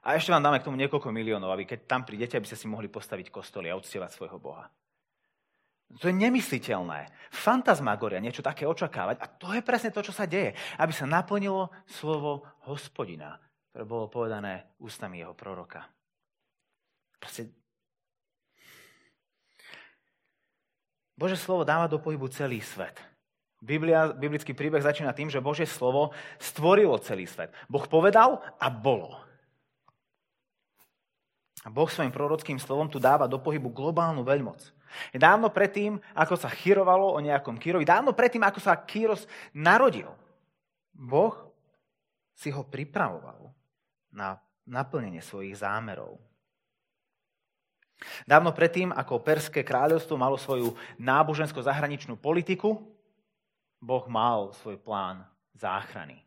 [0.06, 2.72] A ešte vám dáme k tomu niekoľko miliónov, aby keď tam prídete, aby ste si
[2.72, 4.72] mohli postaviť kostoly a uctievať svojho Boha.
[5.98, 7.10] To je nemysliteľné.
[7.34, 9.18] Fantasmagoria, niečo také očakávať.
[9.20, 10.54] A to je presne to, čo sa deje.
[10.78, 13.42] Aby sa naplnilo slovo hospodina,
[13.74, 15.82] ktoré bolo povedané ústami jeho proroka.
[17.18, 17.59] Proste
[21.20, 22.96] Bože slovo dáva do pohybu celý svet.
[23.60, 27.52] Biblia, biblický príbeh začína tým, že Bože slovo stvorilo celý svet.
[27.68, 29.20] Boh povedal a bolo.
[31.60, 34.64] A Boh svojim prorockým slovom tu dáva do pohybu globálnu veľmoc.
[35.12, 40.08] Dávno predtým, ako sa chyrovalo o nejakom Kyrovi, dávno predtým, ako sa Kyros narodil,
[40.96, 41.36] Boh
[42.32, 43.52] si ho pripravoval
[44.16, 46.29] na naplnenie svojich zámerov.
[48.24, 52.80] Dávno predtým, ako Perské kráľovstvo malo svoju nábožensko-zahraničnú politiku,
[53.80, 55.24] Boh mal svoj plán
[55.56, 56.24] záchrany.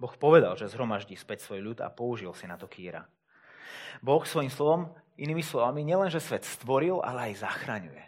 [0.00, 3.04] Boh povedal, že zhromaždí späť svoj ľud a použil si na to Kýra.
[4.00, 4.88] Boh svojim slovom,
[5.20, 8.04] inými slovami, nielenže svet stvoril, ale aj zachraňuje.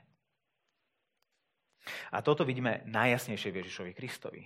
[2.14, 4.42] A toto vidíme najjasnejšie v Ježišovi Kristovi.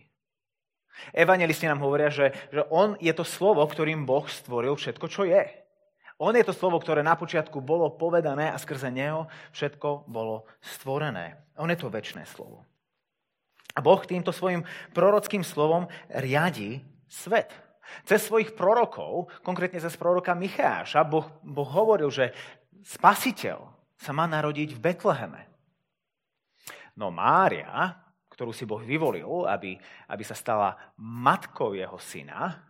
[1.13, 5.45] Evangelisti nám hovoria, že, že on je to slovo, ktorým Boh stvoril všetko, čo je.
[6.17, 11.37] On je to slovo, ktoré na počiatku bolo povedané a skrze neho všetko bolo stvorené.
[11.61, 12.65] On je to väčšné slovo.
[13.77, 14.65] A Boh týmto svojim
[14.97, 17.53] prorockým slovom riadi svet.
[18.09, 22.33] Cez svojich prorokov, konkrétne cez proroka Micháša, boh, boh hovoril, že
[22.83, 23.69] spasiteľ
[24.01, 25.43] sa má narodiť v Betleheme.
[26.97, 27.93] No Mária,
[28.33, 29.77] ktorú si Boh vyvolil, aby,
[30.09, 32.66] aby sa stala matkou jeho syna,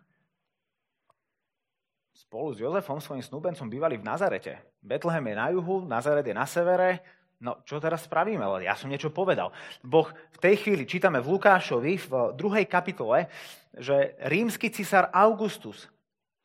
[2.17, 4.65] spolu s Jozefom, svojim snúbencom, bývali v Nazarete.
[4.81, 7.05] Betlehem je na juhu, Nazaret je na severe.
[7.37, 8.41] No, čo teraz spravíme?
[8.41, 9.53] Ale ja som niečo povedal.
[9.85, 13.29] Boh v tej chvíli, čítame v Lukášovi, v druhej kapitole,
[13.77, 15.93] že rímsky cisár Augustus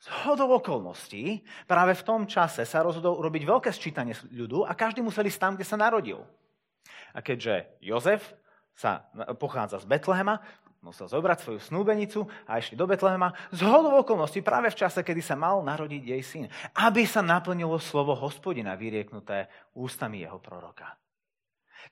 [0.01, 4.99] z hodov okolností práve v tom čase sa rozhodol urobiť veľké sčítanie ľudu a každý
[4.99, 6.19] musel ísť tam, kde sa narodil.
[7.15, 8.35] A keďže Jozef
[8.75, 9.07] sa
[9.37, 10.41] pochádza z Betlehema,
[10.81, 15.21] musel zobrať svoju snúbenicu a išli do Betlehema z hodov okolností práve v čase, kedy
[15.21, 19.45] sa mal narodiť jej syn, aby sa naplnilo slovo hospodina vyrieknuté
[19.77, 20.97] ústami jeho proroka.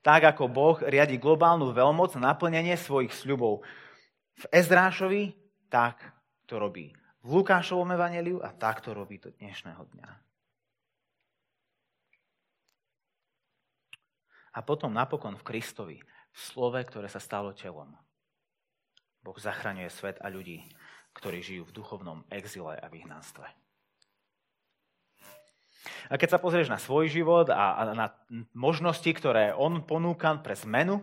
[0.02, 3.62] Tak ako Boh riadi globálnu veľmoc na naplnenie svojich sľubov
[4.38, 5.34] v Ezdrášovi,
[5.70, 6.02] tak
[6.50, 6.90] to robí
[7.22, 10.10] v Lukášovom evaneliu a tak to robí do dnešného dňa.
[14.50, 17.94] A potom napokon v Kristovi, v slove, ktoré sa stalo telom.
[19.20, 20.64] Boh zachraňuje svet a ľudí,
[21.12, 23.44] ktorí žijú v duchovnom exile a vyhnanstve.
[26.10, 28.12] A keď sa pozrieš na svoj život a na
[28.52, 31.00] možnosti, ktoré on ponúka pre zmenu,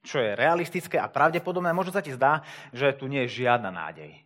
[0.00, 4.16] čo je realistické a pravdepodobné, možno sa ti zdá, že tu nie je žiadna nádej.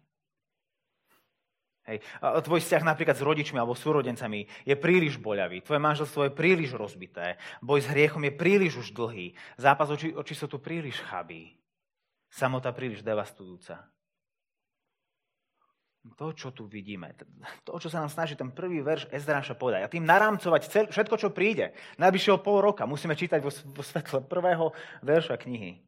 [1.85, 2.01] Hej.
[2.25, 5.61] A tvoj vzťah napríklad s rodičmi alebo súrodencami je príliš boľavý.
[5.61, 7.37] Tvoje manželstvo je príliš rozbité.
[7.61, 9.37] Boj s hriechom je príliš už dlhý.
[9.61, 11.53] Zápas oči, oči sú tu príliš chabí.
[12.35, 13.87] Samota príliš devastujúca.
[16.19, 17.17] To, čo tu vidíme,
[17.65, 21.17] to, čo sa nám snaží ten prvý verš Ezdráša povedať a tým narámcovať cel, všetko,
[21.17, 25.81] čo príde, najbližšieho pol roka, musíme čítať vo, vo svetle prvého verša knihy,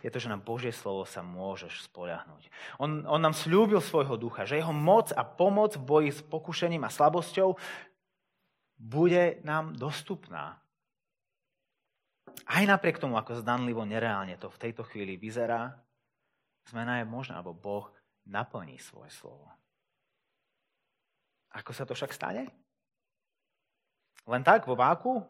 [0.00, 2.48] je to, že na Božie slovo sa môžeš spoľahnúť.
[2.80, 6.88] On, on nám slúbil svojho ducha, že jeho moc a pomoc v boji s pokušením
[6.88, 7.60] a slabosťou
[8.80, 10.63] bude nám dostupná.
[12.44, 15.72] Aj napriek tomu, ako zdanlivo nereálne to v tejto chvíli vyzerá,
[16.68, 17.86] zmena je možná, alebo Boh
[18.26, 19.48] naplní svoje slovo.
[21.54, 22.50] Ako sa to však stane?
[24.26, 25.22] Len tak, vo váku?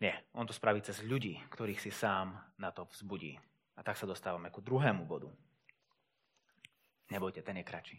[0.00, 3.36] Nie, on to spraví cez ľudí, ktorých si sám na to vzbudí.
[3.76, 5.28] A tak sa dostávame ku druhému bodu.
[7.12, 7.96] Nebojte, ten je kratší.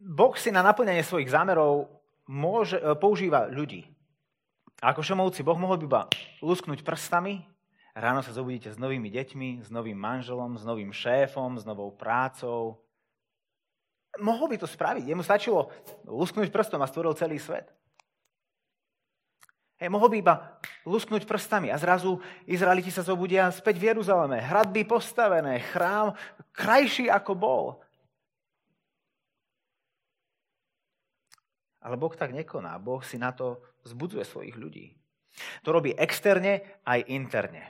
[0.00, 1.99] Boh si na naplňanie svojich zámerov
[2.30, 3.90] môže, e, používa ľudí.
[4.78, 6.02] A ako šomovci, Boh mohol by iba
[6.40, 7.42] lusknúť prstami,
[7.92, 12.78] ráno sa zobudíte s novými deťmi, s novým manželom, s novým šéfom, s novou prácou.
[14.22, 15.04] Mohol by to spraviť.
[15.10, 15.68] Jemu stačilo
[16.06, 17.68] lusknúť prstom a stvoril celý svet.
[19.80, 20.34] Hej, mohol by iba
[20.84, 24.36] lusknúť prstami a zrazu Izraeliti sa zobudia späť v Jeruzaleme.
[24.36, 26.12] Hradby postavené, chrám
[26.52, 27.64] krajší ako bol.
[31.80, 32.76] Ale Boh tak nekoná.
[32.76, 34.92] Boh si na to vzbudzuje svojich ľudí.
[35.64, 37.64] To robí externe aj interne.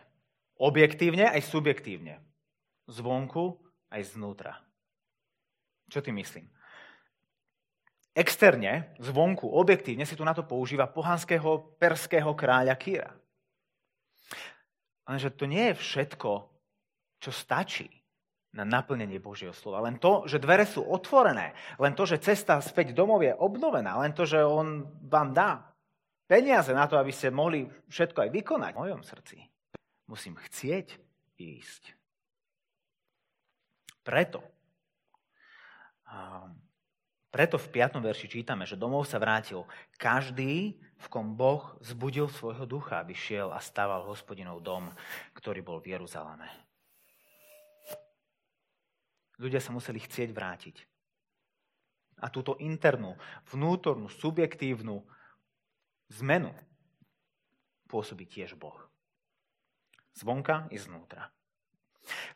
[0.58, 2.18] Objektívne aj subjektívne.
[2.90, 3.56] Zvonku
[3.94, 4.58] aj znútra.
[5.86, 6.50] Čo ty myslím?
[8.14, 13.10] externe, zvonku, objektívne si tu na to používa pohanského perského kráľa Kýra.
[15.06, 16.30] Lenže to nie je všetko,
[17.18, 17.88] čo stačí
[18.50, 19.86] na naplnenie Božieho slova.
[19.86, 24.10] Len to, že dvere sú otvorené, len to, že cesta späť domov je obnovená, len
[24.10, 25.70] to, že on vám dá
[26.26, 29.38] peniaze na to, aby ste mohli všetko aj vykonať v mojom srdci.
[30.10, 30.98] Musím chcieť
[31.38, 31.94] ísť.
[34.02, 34.42] Preto
[36.10, 36.50] um,
[37.30, 38.02] preto v 5.
[38.02, 39.62] verši čítame, že domov sa vrátil
[39.94, 44.90] každý, v kom Boh zbudil svojho ducha, aby šiel a stával hospodinov dom,
[45.38, 46.69] ktorý bol v Jeruzaleme.
[49.40, 50.76] Ľudia sa museli chcieť vrátiť.
[52.20, 53.16] A túto internú,
[53.48, 55.00] vnútornú, subjektívnu
[56.20, 56.52] zmenu
[57.88, 58.76] pôsobí tiež Boh.
[60.12, 61.32] Zvonka i znútra.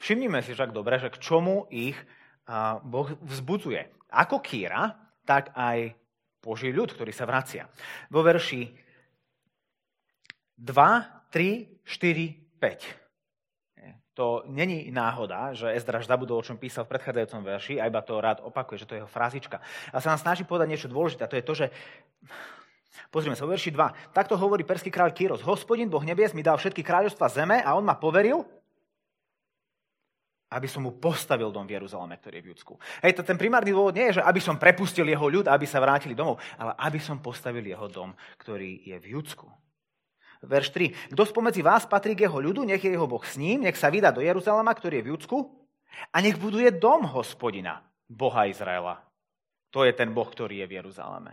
[0.01, 2.01] Všimnime si však dobre, že k čomu ich
[2.89, 4.09] Boh vzbudzuje.
[4.09, 4.89] Ako Kýra,
[5.29, 5.93] tak aj
[6.41, 7.69] Boží ľud, ktorý sa vracia.
[8.09, 8.73] Vo verši
[10.57, 10.65] 2,
[11.29, 13.04] 3, 4, 5.
[14.15, 18.23] To není náhoda, že Ezdraž zabudol, o čom písal v predchádzajúcom verši, a iba to
[18.23, 19.59] rád opakuje, že to je jeho frázička.
[19.91, 21.67] A sa nám snaží povedať niečo dôležité, a to je to, že
[23.11, 24.15] Pozrieme sa, vo verši 2.
[24.15, 25.43] Takto hovorí perský kráľ Kyros.
[25.43, 28.47] Hospodin, Boh nebies, mi dal všetky kráľovstva zeme a on ma poveril,
[30.55, 32.79] aby som mu postavil dom v Jeruzaleme, ktorý je v Judsku.
[33.03, 35.83] Hej, to ten primárny dôvod nie je, že aby som prepustil jeho ľud, aby sa
[35.83, 39.51] vrátili domov, ale aby som postavil jeho dom, ktorý je v Judsku.
[40.45, 41.17] Verš 3.
[41.17, 43.89] Kto spomedzi vás patrí k jeho ľudu, nech je jeho Boh s ním, nech sa
[43.89, 45.37] vydá do Jeruzalema, ktorý je v Judsku,
[46.13, 49.01] a nech buduje dom hospodina, Boha Izraela.
[49.73, 51.33] To je ten Boh, ktorý je v Jeruzaleme.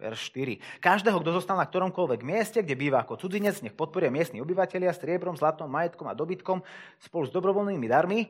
[0.00, 0.80] Verš 4.
[0.80, 5.36] Každého, kto zostal na ktoromkoľvek mieste, kde býva ako cudzinec, nech podporia miestni obyvateľia striebrom,
[5.36, 6.64] zlatom, majetkom a dobytkom
[7.04, 8.24] spolu s dobrovoľnými darmi.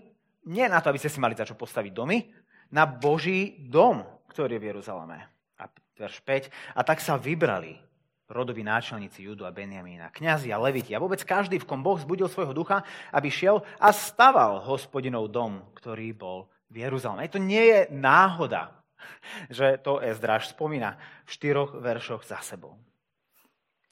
[0.51, 2.27] Nie na to, aby ste si mali za čo postaviť domy,
[2.75, 4.03] na Boží dom,
[4.35, 5.19] ktorý je v Jeruzaleme.
[5.63, 6.51] A verš 5.
[6.75, 7.90] A tak sa vybrali
[8.31, 12.31] rodoví náčelníci Judu a Benjamína, kňazi a leviti a vôbec každý, v kom Boh zbudil
[12.31, 17.27] svojho ducha, aby šiel a staval hospodinov dom, ktorý bol v Jeruzaleme.
[17.27, 18.71] To nie je náhoda,
[19.51, 20.95] že to Ezdráž spomína
[21.27, 22.79] v štyroch veršoch za sebou.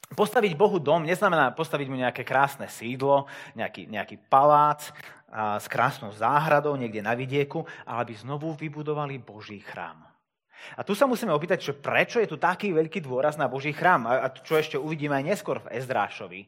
[0.09, 4.89] Postaviť Bohu dom neznamená postaviť mu nejaké krásne sídlo, nejaký, nejaký palác
[5.29, 10.08] a, s krásnou záhradou niekde na vidieku, ale aby znovu vybudovali Boží chrám.
[10.75, 14.05] A tu sa musíme opýtať, že prečo je tu taký veľký dôraz na Boží chrám.
[14.05, 16.47] A, čo ešte uvidíme aj neskôr v Ezdrášovi.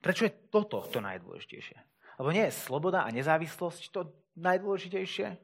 [0.00, 1.76] Prečo je toto to najdôležitejšie?
[2.20, 4.00] Lebo nie je sloboda a nezávislosť to
[4.40, 5.36] najdôležitejšie?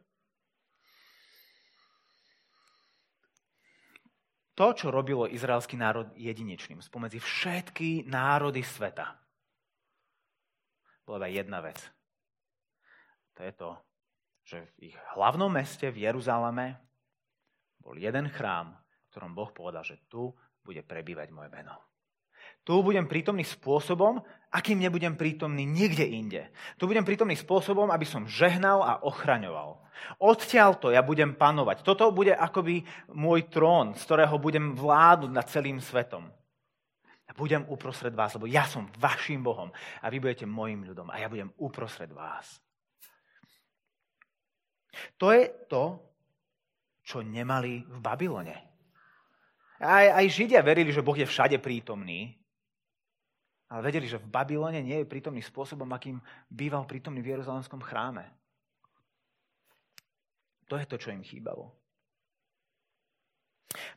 [4.57, 9.21] To, čo robilo izraelský národ jedinečným spomedzi všetky národy sveta,
[11.05, 11.77] bola iba jedna vec.
[13.37, 13.71] To je to,
[14.47, 16.79] že v ich hlavnom meste, v Jeruzaleme,
[17.83, 20.31] bol jeden chrám, v ktorom Boh povedal, že tu
[20.63, 21.75] bude prebývať moje meno.
[22.67, 26.43] Tu budem prítomný spôsobom, akým nebudem prítomný nikde inde.
[26.79, 29.83] Tu budem prítomný spôsobom, aby som žehnal a ochraňoval.
[30.19, 31.87] Odtiaľ to ja budem panovať.
[31.87, 32.83] Toto bude akoby
[33.15, 36.27] môj trón, z ktorého budem vládnuť nad celým svetom.
[37.27, 39.71] A budem uprostred vás, lebo ja som vašim Bohom
[40.03, 42.66] a vy budete mojim ľudom a ja budem uprostred vás.
[45.17, 45.85] To je to,
[47.07, 48.57] čo nemali v Babylone.
[49.79, 52.35] Aj, aj Židia verili, že Boh je všade prítomný,
[53.67, 58.25] ale vedeli, že v Babylone nie je prítomný spôsobom, akým býval prítomný v Jeruzalemskom chráme.
[60.67, 61.75] To je to, čo im chýbalo.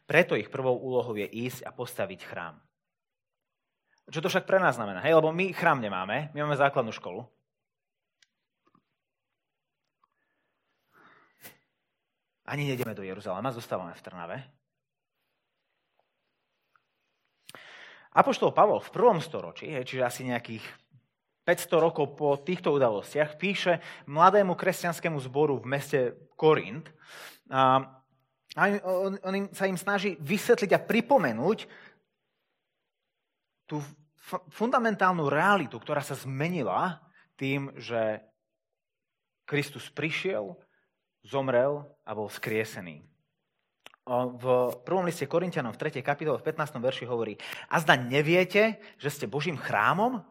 [0.06, 2.58] Preto ich prvou úlohou je ísť a postaviť chrám.
[4.10, 5.06] Čo to však pre nás znamená?
[5.06, 7.30] Hej, lebo my chrám nemáme, my máme základnú školu.
[12.50, 14.38] Ani nejdeme do Jeruzalema, zostávame v Trnave.
[18.10, 20.66] Apoštol Pavol v prvom storočí, čiže asi nejakých
[21.46, 23.78] 500 rokov po týchto udalostiach, píše
[24.10, 26.00] mladému kresťanskému zboru v meste
[26.34, 26.90] Korint.
[27.54, 27.86] A
[28.82, 31.70] on, on sa im snaží vysvetliť a pripomenúť
[33.70, 33.78] tú
[34.50, 36.98] fundamentálnu realitu, ktorá sa zmenila
[37.38, 38.26] tým, že
[39.46, 40.58] Kristus prišiel,
[41.30, 43.06] zomrel a bol skriesený
[44.10, 44.46] v
[44.82, 46.02] prvom liste Korintianom v 3.
[46.02, 46.82] kapitole v 15.
[46.82, 47.38] verši hovorí
[47.70, 50.26] A zda neviete, že ste Božím chrámom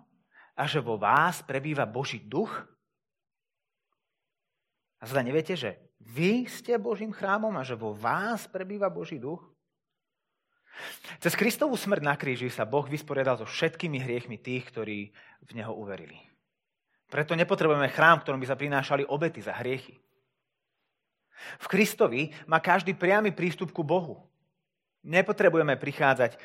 [0.59, 2.51] a že vo vás prebýva Boží duch?
[4.99, 9.47] A zda neviete, že vy ste Božím chrámom a že vo vás prebýva Boží duch?
[11.23, 15.11] Cez Kristovú smrť na kríži sa Boh vysporiadal so všetkými hriechmi tých, ktorí
[15.47, 16.19] v Neho uverili.
[17.11, 19.99] Preto nepotrebujeme chrám, ktorom by sa prinášali obety za hriechy.
[21.59, 24.22] V Kristovi má každý priamy prístup ku Bohu.
[25.07, 26.37] Nepotrebujeme prichádzať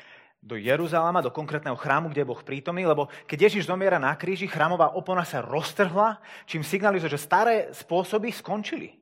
[0.44, 4.44] do Jeruzalema, do konkrétneho chrámu, kde je Boh prítomný, lebo keď Ježiš zomiera na kríži,
[4.44, 8.92] chrámová opona sa roztrhla, čím signalizuje, že staré spôsoby skončili.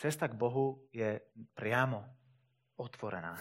[0.00, 1.20] Cesta k Bohu je
[1.52, 2.00] priamo
[2.80, 3.36] otvorená.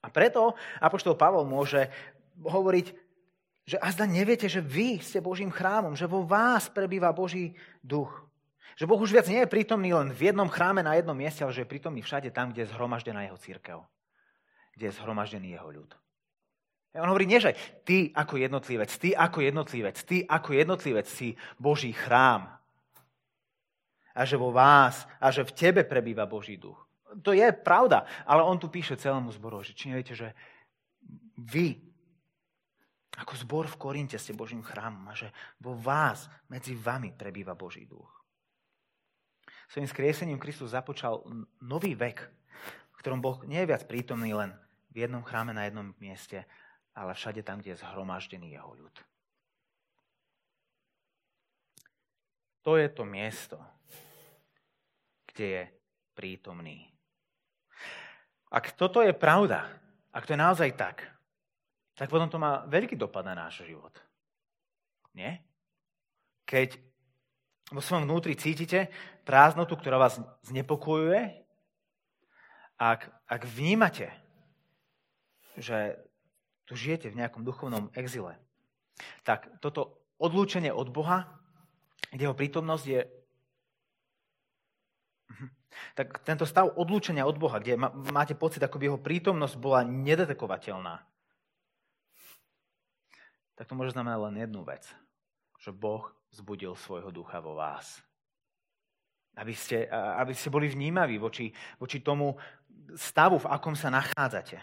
[0.00, 1.92] A preto Apoštol Pavol môže
[2.40, 2.86] hovoriť,
[3.68, 8.29] že azda neviete, že vy ste Božím chrámom, že vo vás prebýva Boží duch.
[8.78, 11.54] Že Boh už viac nie je prítomný len v jednom chráme na jednom mieste, ale
[11.54, 13.78] že je prítomný všade tam, kde je zhromaždená jeho církev.
[14.76, 15.90] Kde je zhromaždený jeho ľud.
[16.90, 17.54] A on hovorí, nie, že
[17.86, 22.50] ty ako jednotlivec, ty ako jednotlivec, ty ako jednotlivec si Boží chrám.
[24.10, 26.82] A že vo vás, a že v tebe prebýva Boží duch.
[27.22, 30.34] To je pravda, ale on tu píše celému zboru, že či neviete, že
[31.38, 31.78] vy
[33.18, 37.86] ako zbor v Korinte ste Božím chrámom a že vo vás, medzi vami prebýva Boží
[37.86, 38.19] duch.
[39.70, 41.22] Svojím skriesením Kristus započal
[41.62, 42.18] nový vek,
[42.90, 44.50] v ktorom Boh nie je viac prítomný len
[44.90, 46.42] v jednom chráme na jednom mieste,
[46.90, 48.94] ale všade tam, kde je zhromaždený jeho ľud.
[52.66, 53.62] To je to miesto,
[55.30, 55.62] kde je
[56.18, 56.90] prítomný.
[58.50, 59.70] Ak toto je pravda,
[60.10, 61.06] ak to je naozaj tak,
[61.94, 63.94] tak potom to má veľký dopad na náš život.
[65.14, 65.46] Nie?
[66.42, 66.90] Keď
[67.70, 68.90] vo svojom vnútri cítite
[69.30, 71.46] prázdnotu, ktorá vás znepokojuje
[72.80, 74.10] ak, ak vnímate,
[75.54, 76.02] že
[76.66, 78.40] tu žijete v nejakom duchovnom exile,
[79.22, 81.30] tak toto odlúčenie od Boha,
[82.10, 83.00] kde jeho prítomnosť je
[85.30, 85.48] mhm.
[85.94, 87.78] tak tento stav odlúčenia od Boha, kde
[88.10, 91.04] máte pocit, ako by jeho prítomnosť bola nedetekovateľná,
[93.60, 94.88] tak to môže znamenať len jednu vec.
[95.60, 98.00] Že Boh zbudil svojho ducha vo vás.
[99.38, 102.34] Aby ste, aby ste boli vnímaví voči, voči tomu
[102.98, 104.58] stavu, v akom sa nachádzate.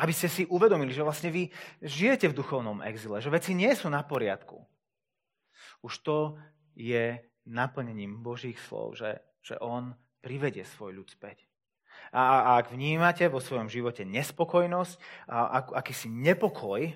[0.00, 3.86] Aby ste si uvedomili, že vlastne vy žijete v duchovnom exile, že veci nie sú
[3.92, 4.58] na poriadku.
[5.84, 6.18] Už to
[6.74, 11.44] je naplnením Božích slov, že, že On privedie svoj ľud späť.
[12.10, 16.90] A, a ak vnímate vo svojom živote nespokojnosť a ak, akýsi nepokoj,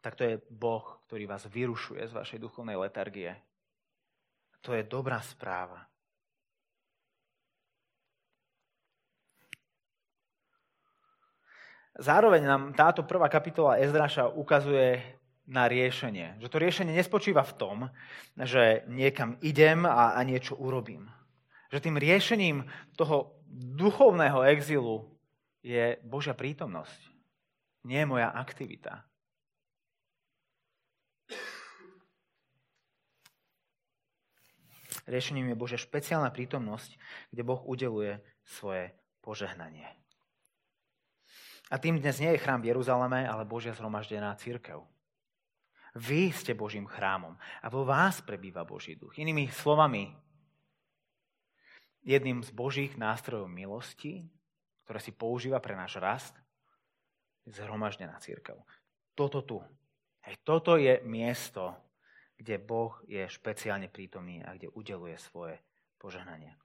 [0.00, 3.36] tak to je Boh, ktorý vás vyrušuje z vašej duchovnej letargie.
[4.60, 5.90] To je dobrá správa.
[12.00, 16.38] Zároveň nám táto prvá kapitola Ezraša ukazuje na riešenie.
[16.38, 17.76] Že to riešenie nespočíva v tom,
[18.38, 21.10] že niekam idem a, a niečo urobím.
[21.68, 22.56] Že tým riešením
[22.94, 23.36] toho
[23.76, 25.12] duchovného exilu
[25.60, 27.10] je Božia prítomnosť.
[27.84, 29.09] Nie moja aktivita.
[35.10, 36.94] Riešením je Božia špeciálna prítomnosť,
[37.34, 38.94] kde Boh udeluje svoje
[39.26, 39.90] požehnanie.
[41.70, 44.86] A tým dnes nie je chrám v Jeruzaleme, ale Božia zhromaždená církev.
[45.98, 49.18] Vy ste Božím chrámom a vo vás prebýva Boží duch.
[49.18, 50.14] Inými slovami,
[52.06, 54.30] jedným z Božích nástrojov milosti,
[54.86, 56.34] ktoré si používa pre náš rast,
[57.42, 58.62] je zhromaždená církev.
[59.18, 59.58] Toto tu.
[60.22, 61.74] Hej, toto je miesto,
[62.40, 65.60] kde Boh je špeciálne prítomný a kde udeluje svoje
[66.00, 66.56] požehnanie.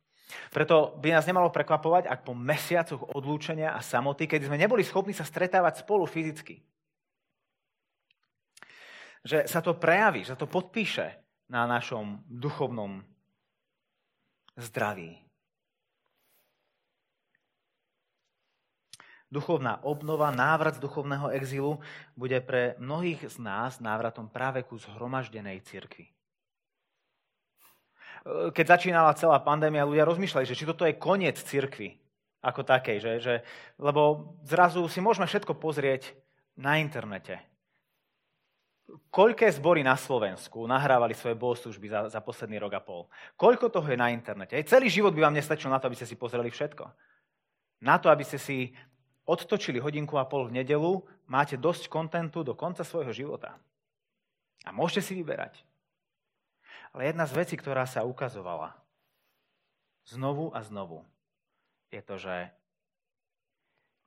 [0.49, 5.11] Preto by nás nemalo prekvapovať, ak po mesiacoch odlúčenia a samoty, keď sme neboli schopní
[5.11, 6.63] sa stretávať spolu fyzicky,
[9.25, 11.17] že sa to prejaví, že to podpíše
[11.51, 13.03] na našom duchovnom
[14.57, 15.24] zdraví.
[19.31, 21.81] Duchovná obnova, návrat z duchovného exilu
[22.13, 26.15] bude pre mnohých z nás návratom práve ku zhromaždenej cirkvi
[28.25, 31.93] keď začínala celá pandémia, ľudia rozmýšľali, že či toto je koniec cirkvy
[32.41, 33.35] ako takej, že, že,
[33.77, 36.13] lebo zrazu si môžeme všetko pozrieť
[36.57, 37.41] na internete.
[39.09, 43.09] Koľké zbory na Slovensku nahrávali svoje bohoslužby za, za posledný rok a pol?
[43.33, 44.53] Koľko toho je na internete?
[44.53, 46.85] Aj celý život by vám nestačil na to, aby ste si pozreli všetko.
[47.81, 48.77] Na to, aby ste si
[49.25, 53.57] odtočili hodinku a pol v nedelu, máte dosť kontentu do konca svojho života.
[54.65, 55.61] A môžete si vyberať.
[56.93, 58.77] Ale jedna z vecí, ktorá sa ukazovala
[60.07, 61.03] znovu a znovu,
[61.91, 62.35] je to, že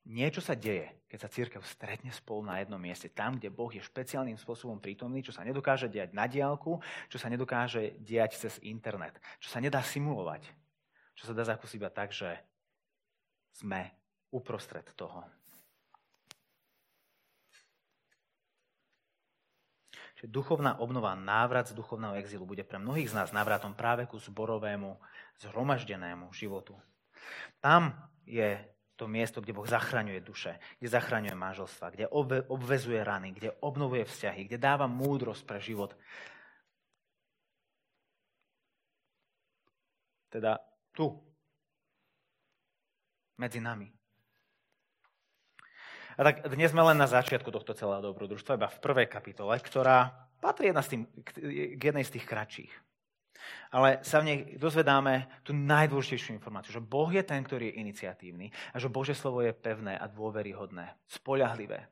[0.08, 3.84] niečo sa deje, keď sa církev stretne spolu na jednom mieste, tam, kde Boh je
[3.84, 6.80] špeciálnym spôsobom prítomný, čo sa nedokáže diať na diálku,
[7.12, 10.48] čo sa nedokáže diať cez internet, čo sa nedá simulovať,
[11.12, 12.40] čo sa dá zakúsiť iba tak, že
[13.52, 13.92] sme
[14.30, 15.24] uprostred toho.
[20.18, 24.18] že duchovná obnova, návrat z duchovného exilu bude pre mnohých z nás návratom práve ku
[24.18, 24.98] zborovému,
[25.46, 26.74] zhromaždenému životu.
[27.62, 27.94] Tam
[28.26, 28.58] je
[28.98, 32.10] to miesto, kde Boh zachraňuje duše, kde zachraňuje manželstva, kde
[32.50, 35.94] obvezuje rany, kde obnovuje vzťahy, kde dáva múdrosť pre život.
[40.34, 40.58] Teda
[40.90, 41.14] tu,
[43.38, 43.97] medzi nami.
[46.18, 50.10] A tak dnes sme len na začiatku tohto celého dobrodružstva, iba v prvej kapitole, ktorá
[50.42, 51.02] patrí jedna z tým,
[51.78, 52.72] k jednej z tých kratších.
[53.70, 58.50] Ale sa v nej dozvedáme tú najdôležitejšiu informáciu, že Boh je ten, ktorý je iniciatívny
[58.74, 61.86] a že Bože slovo je pevné a dôveryhodné, spoľahlivé.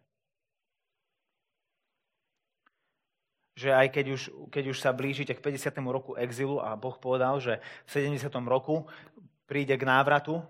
[3.55, 5.71] Že aj keď už, keď už sa blížite k 50.
[5.87, 8.27] roku exilu a Boh povedal, že v 70.
[8.43, 8.91] roku
[9.47, 10.43] príde k návratu,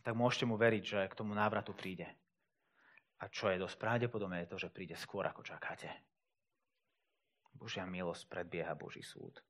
[0.00, 2.08] tak môžete mu veriť, že k tomu návratu príde.
[3.16, 5.88] A čo je dosť pravdepodobné, je to, že príde skôr, ako čakáte.
[7.56, 9.40] Božia milosť predbieha Boží súd.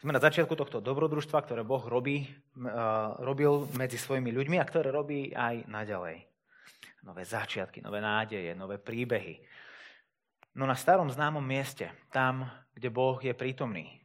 [0.00, 2.28] Sme na začiatku tohto dobrodružstva, ktoré Boh robí,
[3.24, 6.28] robil medzi svojimi ľuďmi a ktoré robí aj naďalej.
[7.04, 9.44] Nové začiatky, nové nádeje, nové príbehy.
[10.56, 14.00] No na starom známom mieste, tam, kde Boh je prítomný.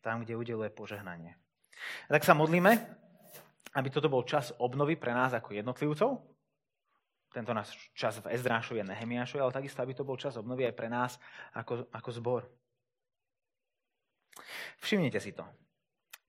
[0.00, 1.36] Tam, kde udeluje požehnanie.
[2.08, 2.72] A tak sa modlíme,
[3.74, 6.10] aby toto bol čas obnovy pre nás ako jednotlivcov.
[7.30, 10.74] Tento náš čas v Ezdrášovi a Nehemiášovi, ale takisto, aby to bol čas obnovy aj
[10.74, 11.14] pre nás
[11.54, 12.42] ako, ako zbor.
[14.82, 15.46] Všimnite si to.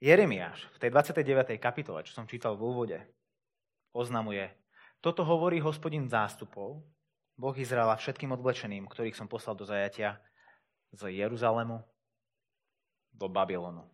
[0.02, 1.58] Jeremiáš v tej 29.
[1.58, 2.98] kapitole, čo som čítal v úvode,
[3.94, 4.50] oznamuje,
[5.02, 6.82] toto hovorí hospodin zástupov,
[7.34, 10.22] Boh Izraela všetkým odblečeným, ktorých som poslal do zajatia
[10.94, 11.82] z Jeruzalemu
[13.14, 13.86] do Babylonu.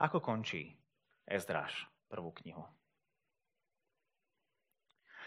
[0.00, 0.72] Ako končí
[1.28, 2.64] Ezdráš prvú knihu?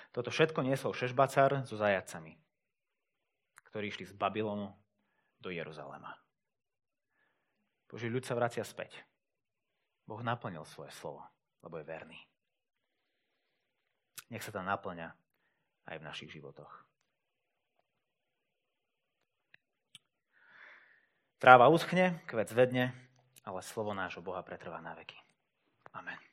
[0.10, 2.38] Toto všetko niesol Šešbacar so zajacami,
[3.70, 4.74] ktorí išli z Babylonu
[5.42, 6.18] do Jeruzalema.
[7.90, 9.06] Boží ľud sa vracia späť.
[10.10, 11.22] Boh naplnil svoje slovo,
[11.62, 12.20] lebo je verný.
[14.34, 15.14] Nech sa to naplňa
[15.86, 16.74] aj v našich životoch.
[21.38, 22.96] Tráva uschne, kvec vedne,
[23.46, 25.16] ale slovo nášho Boha pretrvá na veky.
[25.94, 26.33] Amen.